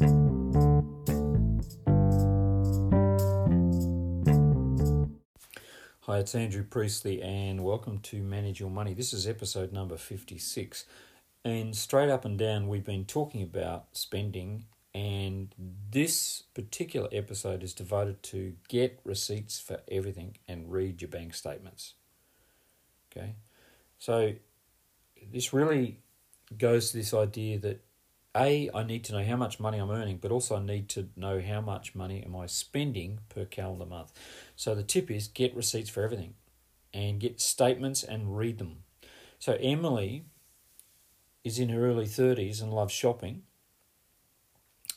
Hi, 0.00 0.06
it's 6.18 6.34
Andrew 6.34 6.64
Priestley, 6.64 7.20
and 7.20 7.62
welcome 7.62 7.98
to 8.04 8.22
Manage 8.22 8.60
Your 8.60 8.70
Money. 8.70 8.94
This 8.94 9.12
is 9.12 9.28
episode 9.28 9.74
number 9.74 9.98
56. 9.98 10.86
And 11.44 11.76
straight 11.76 12.08
up 12.08 12.24
and 12.24 12.38
down, 12.38 12.68
we've 12.68 12.84
been 12.84 13.04
talking 13.04 13.42
about 13.42 13.88
spending, 13.92 14.64
and 14.94 15.54
this 15.90 16.44
particular 16.54 17.10
episode 17.12 17.62
is 17.62 17.74
devoted 17.74 18.22
to 18.22 18.54
get 18.68 19.00
receipts 19.04 19.60
for 19.60 19.82
everything 19.90 20.38
and 20.48 20.72
read 20.72 21.02
your 21.02 21.10
bank 21.10 21.34
statements. 21.34 21.92
Okay, 23.12 23.34
so 23.98 24.32
this 25.30 25.52
really 25.52 25.98
goes 26.56 26.90
to 26.90 26.96
this 26.96 27.12
idea 27.12 27.58
that 27.58 27.84
a, 28.36 28.70
I 28.72 28.84
need 28.84 29.04
to 29.04 29.12
know 29.12 29.24
how 29.24 29.36
much 29.36 29.58
money 29.58 29.78
I'm 29.78 29.90
earning, 29.90 30.18
but 30.18 30.30
also 30.30 30.56
I 30.56 30.60
need 30.60 30.88
to 30.90 31.08
know 31.16 31.40
how 31.40 31.60
much 31.60 31.94
money 31.94 32.22
am 32.24 32.36
I 32.36 32.46
spending 32.46 33.20
per 33.28 33.44
calendar 33.44 33.86
month. 33.86 34.12
So 34.54 34.74
the 34.74 34.82
tip 34.82 35.10
is 35.10 35.26
get 35.28 35.54
receipts 35.54 35.90
for 35.90 36.02
everything 36.02 36.34
and 36.94 37.18
get 37.18 37.40
statements 37.40 38.02
and 38.04 38.36
read 38.36 38.58
them. 38.58 38.84
So 39.38 39.54
Emily 39.60 40.24
is 41.42 41.58
in 41.58 41.70
her 41.70 41.86
early 41.86 42.06
30s 42.06 42.62
and 42.62 42.72
loves 42.72 42.92
shopping. 42.92 43.42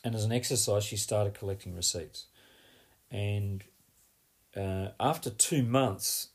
And 0.04 0.14
as 0.14 0.24
an 0.24 0.32
exercise, 0.32 0.84
she 0.84 0.96
started 0.96 1.34
collecting 1.34 1.74
receipts. 1.74 2.26
And 3.10 3.64
uh, 4.56 4.88
after 5.00 5.30
two 5.30 5.62
months, 5.62 6.28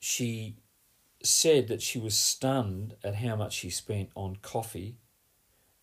she 0.00 0.56
said 1.22 1.68
that 1.68 1.80
she 1.80 1.98
was 1.98 2.16
stunned 2.16 2.96
at 3.04 3.16
how 3.16 3.36
much 3.36 3.52
she 3.54 3.70
spent 3.70 4.10
on 4.14 4.36
coffee 4.42 4.96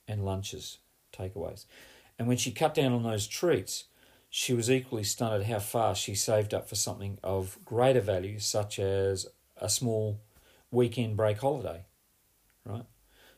and 0.07 0.23
lunches, 0.23 0.79
takeaways. 1.13 1.65
And 2.17 2.27
when 2.27 2.37
she 2.37 2.51
cut 2.51 2.73
down 2.73 2.93
on 2.93 3.03
those 3.03 3.27
treats, 3.27 3.85
she 4.29 4.53
was 4.53 4.69
equally 4.69 5.03
stunned 5.03 5.41
at 5.41 5.47
how 5.47 5.59
fast 5.59 6.01
she 6.01 6.15
saved 6.15 6.53
up 6.53 6.67
for 6.67 6.75
something 6.75 7.17
of 7.23 7.57
greater 7.63 8.01
value, 8.01 8.39
such 8.39 8.79
as 8.79 9.27
a 9.57 9.69
small 9.69 10.21
weekend 10.71 11.15
break 11.15 11.39
holiday, 11.39 11.85
right? 12.65 12.85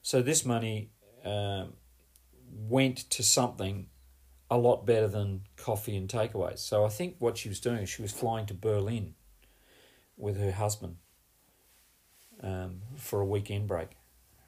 So 0.02 0.22
this 0.22 0.46
money 0.46 0.92
um, 1.24 1.74
went 2.52 2.98
to 3.12 3.24
something 3.24 3.88
a 4.50 4.58
lot 4.58 4.86
better 4.86 5.08
than 5.08 5.42
coffee 5.58 5.96
and 5.96 6.10
takeaways. 6.10 6.60
So 6.60 6.86
I 6.86 6.90
think 6.90 7.16
what 7.20 7.38
she 7.38 7.50
was 7.50 7.60
doing 7.60 7.86
she 7.86 8.02
was 8.02 8.12
flying 8.12 8.46
to 8.48 8.54
Berlin 8.54 9.14
with 10.18 10.40
her 10.40 10.52
husband 10.52 10.98
um, 12.42 12.82
for 12.96 13.22
a 13.22 13.26
weekend 13.26 13.68
break, 13.68 13.90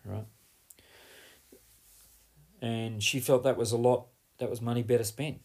right? 0.03 0.25
And 2.61 3.01
she 3.01 3.19
felt 3.19 3.43
that 3.43 3.57
was 3.57 3.71
a 3.71 3.77
lot 3.77 4.07
that 4.37 4.49
was 4.49 4.61
money 4.61 4.83
better 4.83 5.03
spent. 5.03 5.41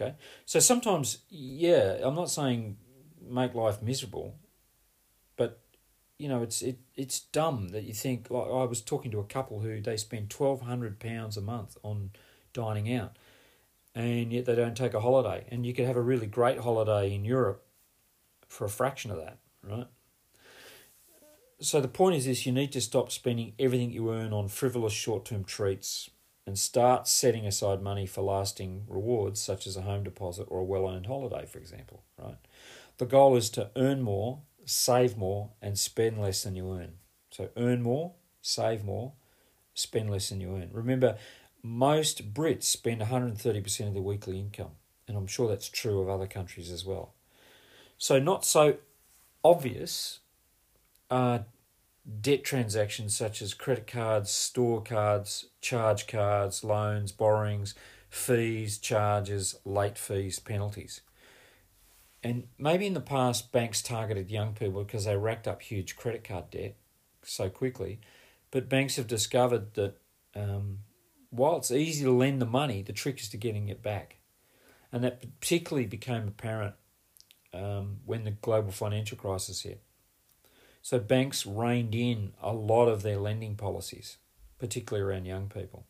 Okay? 0.00 0.14
So 0.46 0.58
sometimes 0.58 1.18
yeah 1.28 1.98
i'm 2.02 2.14
not 2.14 2.30
saying 2.30 2.76
make 3.20 3.54
life 3.54 3.82
miserable 3.82 4.36
but 5.36 5.60
you 6.18 6.28
know 6.28 6.42
it's 6.42 6.62
it 6.62 6.78
it's 6.94 7.20
dumb 7.20 7.68
that 7.68 7.84
you 7.84 7.92
think 7.92 8.30
like 8.30 8.46
i 8.46 8.64
was 8.64 8.80
talking 8.80 9.10
to 9.10 9.20
a 9.20 9.24
couple 9.24 9.60
who 9.60 9.80
they 9.80 9.96
spend 9.96 10.32
1200 10.32 10.98
pounds 10.98 11.36
a 11.36 11.40
month 11.40 11.76
on 11.82 12.10
dining 12.52 12.92
out 12.92 13.16
and 13.94 14.32
yet 14.32 14.46
they 14.46 14.54
don't 14.54 14.74
take 14.74 14.94
a 14.94 15.00
holiday. 15.00 15.44
And 15.50 15.66
you 15.66 15.74
could 15.74 15.84
have 15.84 15.96
a 15.96 16.00
really 16.00 16.26
great 16.26 16.58
holiday 16.58 17.14
in 17.14 17.24
europe 17.24 17.64
for 18.48 18.64
a 18.64 18.70
fraction 18.70 19.10
of 19.10 19.18
that 19.18 19.38
right? 19.62 19.86
So 21.60 21.80
the 21.80 21.88
point 21.88 22.16
is 22.16 22.24
this 22.24 22.44
you 22.46 22.52
need 22.52 22.72
to 22.72 22.80
stop 22.80 23.12
spending 23.12 23.52
everything 23.58 23.92
you 23.92 24.10
earn 24.10 24.32
on 24.32 24.48
frivolous 24.48 24.92
short-term 24.92 25.44
treats 25.44 26.10
and 26.46 26.58
start 26.58 27.06
setting 27.06 27.46
aside 27.46 27.82
money 27.82 28.06
for 28.06 28.22
lasting 28.22 28.84
rewards, 28.88 29.40
such 29.40 29.66
as 29.66 29.76
a 29.76 29.82
home 29.82 30.02
deposit 30.02 30.44
or 30.48 30.60
a 30.60 30.64
well 30.64 30.88
earned 30.88 31.06
holiday, 31.06 31.46
for 31.46 31.58
example, 31.58 32.02
right? 32.18 32.38
The 32.98 33.06
goal 33.06 33.36
is 33.36 33.50
to 33.50 33.70
earn 33.76 34.02
more, 34.02 34.40
save 34.64 35.16
more, 35.16 35.50
and 35.60 35.78
spend 35.78 36.20
less 36.20 36.42
than 36.42 36.56
you 36.56 36.72
earn. 36.72 36.94
So 37.30 37.48
earn 37.56 37.82
more, 37.82 38.12
save 38.40 38.84
more, 38.84 39.12
spend 39.74 40.10
less 40.10 40.28
than 40.28 40.40
you 40.40 40.54
earn. 40.56 40.70
Remember, 40.72 41.16
most 41.62 42.34
Brits 42.34 42.64
spend 42.64 43.00
130% 43.00 43.88
of 43.88 43.94
their 43.94 44.02
weekly 44.02 44.38
income, 44.38 44.72
and 45.06 45.16
I'm 45.16 45.26
sure 45.26 45.48
that's 45.48 45.68
true 45.68 46.00
of 46.00 46.08
other 46.08 46.26
countries 46.26 46.70
as 46.70 46.84
well. 46.84 47.14
So, 47.98 48.18
not 48.18 48.44
so 48.44 48.78
obvious 49.44 50.20
are 51.10 51.44
debt 52.20 52.44
transactions 52.44 53.16
such 53.16 53.40
as 53.42 53.54
credit 53.54 53.86
cards, 53.86 54.30
store 54.30 54.82
cards, 54.82 55.46
charge 55.60 56.06
cards, 56.06 56.64
loans, 56.64 57.12
borrowings, 57.12 57.74
fees, 58.10 58.78
charges, 58.78 59.56
late 59.64 59.96
fees, 59.96 60.38
penalties. 60.38 61.00
And 62.24 62.48
maybe 62.58 62.86
in 62.86 62.94
the 62.94 63.00
past, 63.00 63.52
banks 63.52 63.82
targeted 63.82 64.30
young 64.30 64.54
people 64.54 64.84
because 64.84 65.04
they 65.04 65.16
racked 65.16 65.48
up 65.48 65.62
huge 65.62 65.96
credit 65.96 66.24
card 66.24 66.50
debt 66.50 66.76
so 67.22 67.48
quickly. 67.48 68.00
But 68.50 68.68
banks 68.68 68.96
have 68.96 69.06
discovered 69.06 69.74
that 69.74 69.96
um, 70.34 70.78
while 71.30 71.56
it's 71.56 71.70
easy 71.70 72.04
to 72.04 72.12
lend 72.12 72.40
the 72.40 72.46
money, 72.46 72.82
the 72.82 72.92
trick 72.92 73.20
is 73.20 73.28
to 73.30 73.36
getting 73.36 73.68
it 73.68 73.82
back. 73.82 74.18
And 74.92 75.02
that 75.02 75.40
particularly 75.40 75.86
became 75.86 76.28
apparent 76.28 76.74
um, 77.54 77.98
when 78.04 78.24
the 78.24 78.32
global 78.32 78.70
financial 78.70 79.16
crisis 79.16 79.62
hit. 79.62 79.82
So 80.82 80.98
banks 80.98 81.46
reined 81.46 81.94
in 81.94 82.32
a 82.42 82.52
lot 82.52 82.86
of 82.86 83.02
their 83.02 83.16
lending 83.16 83.54
policies, 83.54 84.18
particularly 84.58 85.08
around 85.08 85.26
young 85.26 85.48
people. 85.48 85.86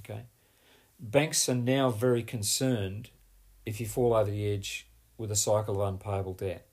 Okay. 0.00 0.22
Banks 1.00 1.48
are 1.48 1.54
now 1.56 1.90
very 1.90 2.22
concerned 2.22 3.10
if 3.66 3.80
you 3.80 3.86
fall 3.86 4.14
over 4.14 4.30
the 4.30 4.52
edge 4.52 4.86
with 5.18 5.32
a 5.32 5.36
cycle 5.36 5.82
of 5.82 5.88
unpayable 5.88 6.34
debt. 6.34 6.66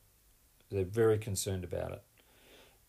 They're 0.71 0.85
very 0.85 1.17
concerned 1.17 1.63
about 1.63 1.91
it 1.93 2.03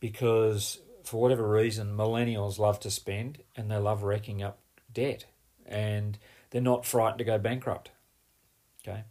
because, 0.00 0.80
for 1.02 1.20
whatever 1.20 1.48
reason, 1.48 1.96
millennials 1.96 2.58
love 2.58 2.78
to 2.80 2.90
spend 2.90 3.38
and 3.56 3.70
they 3.70 3.76
love 3.76 4.02
racking 4.02 4.42
up 4.42 4.58
debt 4.92 5.24
and 5.64 6.18
they're 6.50 6.60
not 6.60 6.84
frightened 6.84 7.18
to 7.18 7.24
go 7.24 7.38
bankrupt. 7.38 7.90
Okay. 8.82 9.04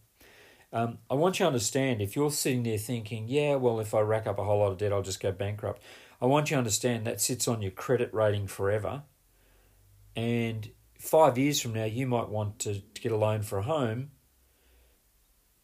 Um, 0.71 0.99
I 1.09 1.15
want 1.15 1.39
you 1.39 1.45
to 1.45 1.47
understand 1.47 2.01
if 2.01 2.15
you're 2.15 2.31
sitting 2.31 2.63
there 2.63 2.77
thinking, 2.77 3.27
yeah, 3.27 3.55
well, 3.55 3.79
if 3.79 3.93
I 3.93 4.01
rack 4.01 4.27
up 4.27 4.37
a 4.37 4.43
whole 4.43 4.59
lot 4.59 4.71
of 4.71 4.77
debt, 4.77 4.93
I'll 4.93 5.01
just 5.01 5.19
go 5.19 5.31
bankrupt. 5.31 5.81
I 6.21 6.25
want 6.25 6.49
you 6.49 6.55
to 6.55 6.59
understand 6.59 7.05
that 7.05 7.21
sits 7.21 7.47
on 7.47 7.61
your 7.61 7.71
credit 7.71 8.13
rating 8.13 8.47
forever. 8.47 9.03
And 10.15 10.69
five 10.99 11.37
years 11.37 11.59
from 11.59 11.73
now, 11.73 11.85
you 11.85 12.05
might 12.05 12.29
want 12.29 12.59
to, 12.59 12.81
to 12.81 13.01
get 13.01 13.11
a 13.11 13.17
loan 13.17 13.41
for 13.41 13.59
a 13.59 13.63
home 13.63 14.11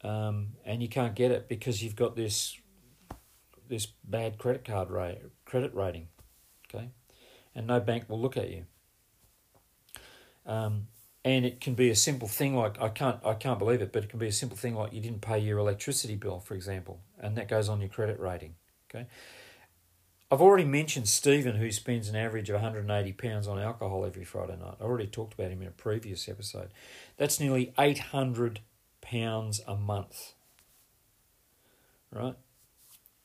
um, 0.06 0.50
and 0.64 0.84
you 0.84 0.88
can't 0.88 1.16
get 1.16 1.32
it 1.32 1.50
because 1.50 1.84
you've 1.84 1.96
got 1.96 2.16
this 2.16 2.56
this 3.68 3.88
bad 4.04 4.38
credit 4.38 4.64
card 4.64 4.92
rate, 4.92 5.18
credit 5.46 5.74
rating. 5.74 6.08
Okay? 6.70 6.92
And 7.56 7.66
no 7.66 7.80
bank 7.80 8.08
will 8.08 8.22
look 8.22 8.38
at 8.38 8.52
you. 8.52 8.66
Um, 10.46 10.88
and 11.26 11.44
it 11.44 11.60
can 11.60 11.74
be 11.74 11.90
a 11.90 11.96
simple 11.96 12.28
thing 12.28 12.56
like 12.56 12.80
I 12.80 12.88
can't 12.88 13.20
I 13.26 13.34
can't 13.34 13.58
believe 13.58 13.82
it, 13.82 13.92
but 13.92 14.04
it 14.04 14.10
can 14.10 14.20
be 14.20 14.28
a 14.28 14.32
simple 14.32 14.56
thing 14.56 14.76
like 14.76 14.94
you 14.94 15.02
didn't 15.02 15.22
pay 15.22 15.40
your 15.40 15.58
electricity 15.58 16.16
bill, 16.16 16.40
for 16.40 16.54
example, 16.54 17.02
and 17.20 17.36
that 17.36 17.50
goes 17.50 17.68
on 17.68 17.82
your 17.82 17.90
credit 17.90 18.20
rating. 18.20 18.54
Okay. 18.90 19.08
I've 20.32 20.42
already 20.42 20.66
mentioned 20.66 21.08
Stephen, 21.08 21.56
who 21.56 21.72
spends 21.72 22.10
an 22.10 22.16
average 22.16 22.50
of 22.50 22.56
180 22.56 23.14
pounds 23.14 23.48
on 23.48 23.60
alcohol 23.60 24.06
every 24.06 24.24
Friday 24.24 24.56
night. 24.56 24.76
I 24.80 24.84
already 24.84 25.08
talked 25.08 25.34
about 25.34 25.52
him 25.52 25.62
in 25.62 25.68
a 25.68 25.72
previous 25.72 26.30
episode. 26.30 26.70
That's 27.18 27.40
nearly 27.40 27.74
800 27.78 28.60
pounds 29.02 29.62
a 29.68 29.76
month. 29.76 30.34
Right? 32.12 32.36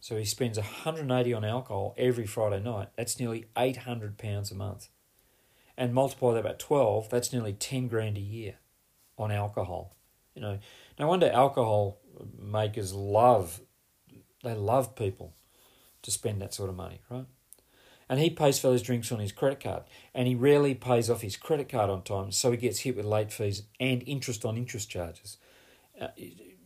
So 0.00 0.16
he 0.16 0.25
spends 0.25 0.59
180 0.59 1.34
on 1.34 1.44
alcohol 1.44 1.94
every 1.99 2.27
Friday 2.27 2.62
night. 2.62 2.89
That's 2.97 3.19
nearly 3.19 3.47
800 3.56 4.19
pounds 4.19 4.50
a 4.50 4.55
month 4.55 4.89
and 5.80 5.94
multiply 5.94 6.34
that 6.34 6.44
by 6.44 6.54
12, 6.58 7.08
that's 7.08 7.32
nearly 7.32 7.54
10 7.54 7.88
grand 7.88 8.18
a 8.18 8.20
year 8.20 8.56
on 9.16 9.32
alcohol. 9.32 9.97
You 10.34 10.42
know, 10.42 10.59
no 10.98 11.09
wonder 11.09 11.30
alcohol 11.32 11.98
makers 12.38 12.92
love, 12.92 13.62
they 14.44 14.53
love 14.53 14.94
people 14.94 15.32
to 16.03 16.10
spend 16.10 16.42
that 16.42 16.53
sort 16.53 16.68
of 16.68 16.77
money, 16.77 17.00
right? 17.09 17.24
And 18.10 18.21
he 18.21 18.28
pays 18.28 18.59
for 18.59 18.68
those 18.68 18.82
drinks 18.82 19.10
on 19.10 19.21
his 19.21 19.32
credit 19.32 19.60
card, 19.60 19.84
and 20.15 20.28
he 20.28 20.34
rarely 20.34 20.74
pays 20.74 21.09
off 21.09 21.22
his 21.22 21.38
credit 21.38 21.71
card 21.71 21.88
on 21.88 22.03
time, 22.03 22.30
so 22.30 22.50
he 22.50 22.59
gets 22.59 22.80
hit 22.80 22.94
with 22.94 23.06
late 23.06 23.33
fees 23.33 23.62
and 23.80 24.03
interest 24.06 24.44
on 24.44 24.59
interest 24.59 24.91
charges. 24.91 25.38
Uh, 25.98 26.09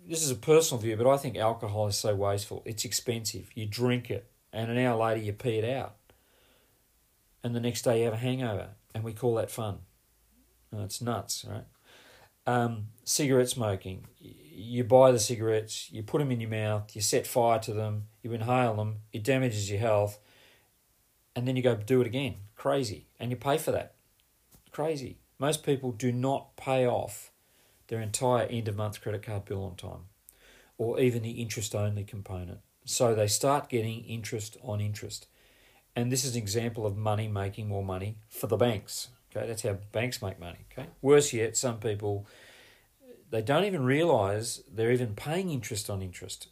this 0.08 0.24
is 0.24 0.30
a 0.32 0.36
personal 0.36 0.82
view, 0.82 0.96
but 0.96 1.08
I 1.08 1.18
think 1.18 1.36
alcohol 1.36 1.86
is 1.86 1.96
so 1.96 2.16
wasteful. 2.16 2.64
It's 2.66 2.84
expensive. 2.84 3.50
You 3.54 3.66
drink 3.66 4.10
it, 4.10 4.28
and 4.52 4.72
an 4.72 4.78
hour 4.78 4.96
later 4.96 5.20
you 5.20 5.32
pee 5.34 5.58
it 5.58 5.76
out, 5.76 5.94
and 7.44 7.54
the 7.54 7.60
next 7.60 7.82
day 7.82 8.00
you 8.00 8.06
have 8.06 8.14
a 8.14 8.16
hangover 8.16 8.70
and 8.94 9.04
we 9.04 9.12
call 9.12 9.34
that 9.36 9.50
fun. 9.50 9.80
it's 10.72 11.02
nuts, 11.02 11.44
right? 11.48 11.64
Um, 12.46 12.88
cigarette 13.04 13.48
smoking. 13.48 14.06
You 14.20 14.84
buy 14.84 15.10
the 15.10 15.18
cigarettes, 15.18 15.90
you 15.90 16.02
put 16.02 16.18
them 16.18 16.30
in 16.30 16.40
your 16.40 16.50
mouth, 16.50 16.94
you 16.94 17.00
set 17.00 17.26
fire 17.26 17.58
to 17.60 17.72
them, 17.72 18.04
you 18.22 18.32
inhale 18.32 18.76
them, 18.76 18.96
it 19.12 19.24
damages 19.24 19.70
your 19.70 19.80
health, 19.80 20.18
and 21.34 21.48
then 21.48 21.56
you 21.56 21.62
go 21.62 21.74
do 21.74 22.00
it 22.00 22.06
again. 22.06 22.36
Crazy. 22.54 23.06
And 23.18 23.30
you 23.30 23.36
pay 23.36 23.58
for 23.58 23.72
that. 23.72 23.94
Crazy. 24.70 25.18
Most 25.38 25.64
people 25.64 25.90
do 25.90 26.12
not 26.12 26.56
pay 26.56 26.86
off 26.86 27.30
their 27.88 28.00
entire 28.00 28.46
end 28.46 28.68
of 28.68 28.76
month 28.76 29.00
credit 29.00 29.22
card 29.22 29.44
bill 29.44 29.64
on 29.64 29.76
time 29.76 30.06
or 30.78 31.00
even 31.00 31.22
the 31.22 31.42
interest 31.42 31.74
only 31.74 32.04
component. 32.04 32.60
So 32.84 33.14
they 33.14 33.26
start 33.26 33.68
getting 33.68 34.04
interest 34.04 34.56
on 34.62 34.80
interest. 34.80 35.26
And 35.96 36.10
this 36.10 36.24
is 36.24 36.34
an 36.34 36.42
example 36.42 36.86
of 36.86 36.96
money 36.96 37.28
making 37.28 37.68
more 37.68 37.84
money 37.84 38.18
for 38.28 38.48
the 38.48 38.56
banks. 38.56 39.08
Okay, 39.30 39.46
that's 39.46 39.62
how 39.62 39.78
banks 39.92 40.22
make 40.22 40.38
money. 40.38 40.58
Okay, 40.72 40.88
worse 41.02 41.32
yet, 41.32 41.56
some 41.56 41.78
people 41.78 42.26
they 43.30 43.42
don't 43.42 43.64
even 43.64 43.82
realize 43.82 44.62
they're 44.72 44.92
even 44.92 45.14
paying 45.14 45.50
interest 45.50 45.90
on 45.90 46.02
interest, 46.02 46.48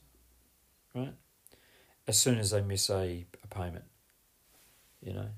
right? 0.94 1.14
As 2.08 2.18
soon 2.18 2.38
as 2.38 2.50
they 2.50 2.60
miss 2.60 2.90
a, 2.90 3.24
a 3.44 3.46
payment, 3.48 3.84
you 5.00 5.12
know, 5.12 5.28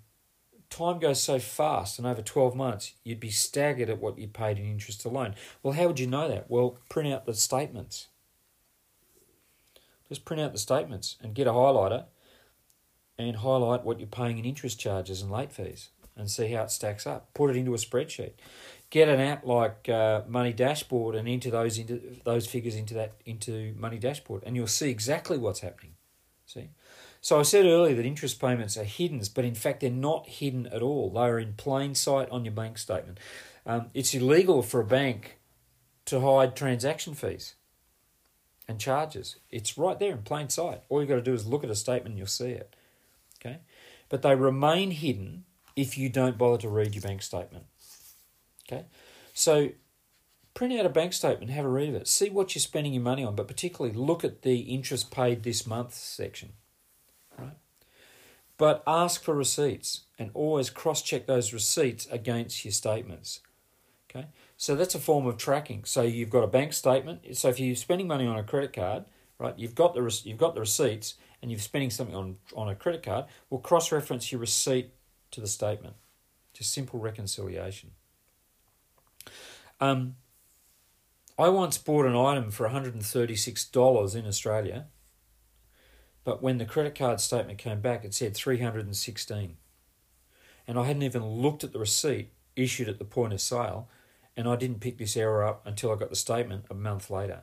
time 0.71 0.99
goes 0.99 1.23
so 1.23 1.39
fast, 1.39 1.99
and 1.99 2.06
over 2.06 2.23
twelve 2.23 2.55
months, 2.55 2.95
you'd 3.05 3.21
be 3.21 3.31
staggered 3.31 3.91
at 3.91 4.01
what 4.01 4.19
you 4.19 4.27
paid 4.27 4.59
in 4.59 4.65
interest 4.65 5.05
alone. 5.05 5.35
Well, 5.62 5.75
how 5.75 5.87
would 5.87 6.01
you 6.01 6.06
know 6.06 6.29
that? 6.29 6.51
Well, 6.51 6.79
print 6.89 7.12
out 7.12 7.27
the 7.27 7.35
statements. 7.35 8.09
Just 10.09 10.25
print 10.25 10.43
out 10.43 10.53
the 10.53 10.59
statements 10.59 11.17
and 11.23 11.35
get 11.35 11.47
a 11.47 11.53
highlighter 11.53 12.05
and 13.19 13.37
highlight 13.37 13.85
what 13.85 13.99
you're 14.01 14.07
paying 14.07 14.39
in 14.39 14.45
interest 14.45 14.79
charges 14.79 15.23
and 15.23 15.31
late 15.31 15.53
fees 15.53 15.91
and 16.17 16.31
see 16.31 16.53
how 16.53 16.63
it 16.63 16.71
stacks 16.71 17.07
up. 17.07 17.33
Put 17.35 17.51
it 17.51 17.57
into 17.57 17.75
a 17.75 17.79
spreadsheet. 17.79 18.33
Get 18.91 19.09
an 19.09 19.21
app 19.21 19.45
like 19.45 19.89
uh, 19.89 20.23
Money 20.29 20.53
Dashboard 20.53 21.15
and 21.15 21.29
enter 21.29 21.51
those 21.51 21.79
into 21.79 22.01
those 22.25 22.47
figures 22.47 22.77
into 22.77 22.95
that 22.95 23.15
into 23.27 23.75
Money 23.77 23.99
Dashboard, 23.99 24.43
and 24.47 24.55
you'll 24.55 24.67
see 24.69 24.91
exactly 24.91 25.37
what's 25.37 25.61
happening. 25.61 25.95
See, 26.47 26.69
so 27.21 27.41
I 27.41 27.43
said 27.43 27.65
earlier 27.65 27.97
that 27.97 28.05
interest 28.05 28.41
payments 28.41 28.77
are 28.77 28.85
hidden, 28.85 29.21
but 29.35 29.45
in 29.45 29.55
fact 29.55 29.81
they're 29.81 29.91
not 29.91 30.29
hidden 30.29 30.67
at 30.69 30.83
all. 30.83 31.11
They 31.11 31.21
are 31.21 31.39
in 31.39 31.55
plain 31.55 31.95
sight 31.95 32.29
on 32.31 32.45
your 32.45 32.55
bank 32.55 32.79
statement. 32.79 33.19
Um, 33.67 33.87
it's 33.95 34.15
illegal 34.15 34.63
for 34.63 34.81
a 34.81 34.85
bank 34.85 35.39
to 36.05 36.21
hide 36.21 36.55
transaction 36.55 37.15
fees 37.15 37.55
and 38.69 38.79
charges. 38.79 39.37
It's 39.51 39.79
right 39.79 39.99
there 39.99 40.13
in 40.13 40.23
plain 40.23 40.51
sight. 40.51 40.83
All 40.89 41.01
you've 41.01 41.09
got 41.09 41.17
to 41.17 41.23
do 41.23 41.33
is 41.33 41.47
look 41.47 41.65
at 41.65 41.71
a 41.71 41.75
statement 41.75 42.11
and 42.11 42.19
you'll 42.19 42.27
see 42.27 42.51
it. 42.51 42.77
But 44.15 44.23
they 44.23 44.37
remain 44.37 44.93
hidden 44.93 45.43
if 45.75 45.99
you 45.99 46.09
don't 46.09 46.39
bother 46.39 46.59
to 46.59 46.69
read 46.69 46.95
your 46.95 47.03
bank 47.03 47.21
statement. 47.21 47.65
Okay? 48.63 48.85
So 49.33 49.71
print 50.55 50.79
out 50.79 50.87
a 50.87 50.89
bank 50.89 51.13
statement, 51.13 51.51
have 51.51 51.65
a 51.65 51.69
read 51.69 51.89
of 51.89 51.97
it, 51.97 52.07
see 52.07 52.31
what 52.31 52.55
you're 52.55 52.61
spending 52.61 52.93
your 52.93 53.03
money 53.03 53.25
on, 53.25 53.35
but 53.35 53.49
particularly 53.49 53.93
look 53.93 54.23
at 54.23 54.43
the 54.43 54.61
interest 54.73 55.11
paid 55.11 55.43
this 55.43 55.67
month 55.67 55.95
section. 55.95 56.51
Right? 57.37 57.57
But 58.57 58.85
ask 58.87 59.25
for 59.25 59.35
receipts 59.35 60.03
and 60.17 60.31
always 60.33 60.71
cross 60.71 61.03
check 61.03 61.27
those 61.27 61.53
receipts 61.53 62.07
against 62.07 62.65
your 62.65 62.71
statements. 62.71 63.41
Okay? 64.09 64.29
So 64.57 64.77
that's 64.77 64.95
a 64.95 65.01
form 65.01 65.27
of 65.27 65.39
tracking. 65.39 65.87
So 65.87 66.03
you've 66.03 66.31
got 66.31 66.45
a 66.45 66.47
bank 66.47 66.73
statement. 66.73 67.37
So 67.37 67.49
if 67.49 67.59
you're 67.59 67.75
spending 67.75 68.07
money 68.07 68.29
on 68.29 68.39
a 68.39 68.45
credit 68.45 68.73
card, 68.73 69.07
right, 69.39 69.59
you've 69.59 69.75
got 69.75 69.95
the 69.95 70.21
you've 70.25 70.39
got 70.39 70.55
the 70.55 70.61
receipts, 70.61 71.15
and 71.43 71.51
you're 71.51 71.61
spending 71.61 71.91
something 71.91 72.17
on 72.17 72.37
on 72.55 72.69
a 72.69 72.75
credit 72.75 73.03
card. 73.03 73.27
Well, 73.51 73.61
cross 73.61 73.93
reference 73.93 74.31
your 74.33 74.41
receipt 74.41 74.93
to 75.33 75.41
the 75.41 75.47
statement. 75.47 75.97
Just 76.53 76.73
simple 76.73 77.01
reconciliation. 77.01 77.91
Um, 79.81 80.17
I 81.37 81.49
once 81.49 81.79
bought 81.79 82.07
an 82.07 82.15
item 82.15 82.53
for 82.53 82.69
$136 82.69 84.15
in 84.15 84.27
Australia, 84.27 84.87
but 86.23 86.43
when 86.43 86.59
the 86.59 86.65
credit 86.65 86.95
card 86.95 87.21
statement 87.21 87.59
came 87.59 87.81
back, 87.81 88.05
it 88.05 88.15
said 88.15 88.35
316 88.35 89.57
And 90.69 90.79
I 90.79 90.85
hadn't 90.85 91.03
even 91.03 91.25
looked 91.27 91.65
at 91.65 91.73
the 91.73 91.81
receipt 91.81 92.31
issued 92.55 92.89
at 92.89 92.99
the 92.99 93.05
point 93.05 93.33
of 93.33 93.41
sale, 93.41 93.89
and 94.37 94.49
I 94.49 94.55
didn't 94.55 94.81
pick 94.81 94.99
this 94.99 95.17
error 95.17 95.45
up 95.45 95.67
until 95.67 95.93
I 95.93 95.97
got 95.97 96.11
the 96.11 96.17
statement 96.17 96.67
a 96.71 96.75
month 96.75 97.11
later. 97.11 97.43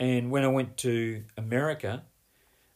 And 0.00 0.30
when 0.30 0.42
I 0.44 0.48
went 0.48 0.78
to 0.78 1.24
America, 1.36 2.04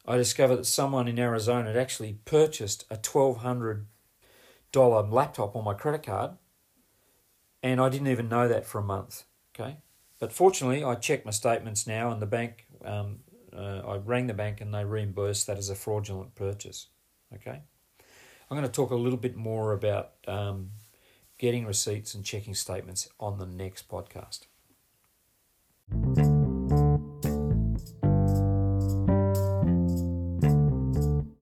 I 0.07 0.19
discovered 0.19 0.57
that 0.57 0.67
someone 0.67 1.09
in 1.09 1.19
Arizona 1.19 1.69
had 1.69 1.77
actually 1.79 2.19
purchased 2.27 2.85
a 2.91 2.97
$1,200 2.97 3.87
laptop 5.11 5.57
on 5.57 5.65
my 5.65 5.73
credit 5.73 6.03
card, 6.03 6.33
and 7.63 7.81
I 7.81 7.89
didn't 7.89 8.09
even 8.09 8.29
know 8.29 8.47
that 8.47 8.67
for 8.67 8.79
a 8.79 8.83
month. 8.83 9.25
Okay, 9.55 9.79
but 10.21 10.35
fortunately, 10.35 10.85
I 10.85 10.97
checked 10.97 11.25
my 11.25 11.31
statements 11.31 11.87
now, 11.87 12.11
and 12.11 12.21
the 12.21 12.27
bank, 12.27 12.67
um, 12.85 13.21
uh, 13.57 13.81
I 13.87 13.97
rang 13.97 14.27
the 14.27 14.35
bank, 14.35 14.61
and 14.61 14.75
they 14.75 14.85
reimbursed 14.85 15.47
that 15.47 15.57
as 15.57 15.71
a 15.71 15.75
fraudulent 15.75 16.35
purchase. 16.35 16.89
Okay, 17.33 17.63
I'm 18.51 18.57
going 18.57 18.65
to 18.65 18.69
talk 18.69 18.91
a 18.91 18.97
little 18.97 19.19
bit 19.19 19.35
more 19.35 19.73
about 19.73 20.11
um, 20.29 20.73
getting 21.39 21.65
receipts 21.65 22.15
and 22.15 22.23
checking 22.23 22.55
statements 22.55 23.09
on 23.19 23.39
the 23.39 23.47
next 23.47 23.89
podcast. 23.89 24.41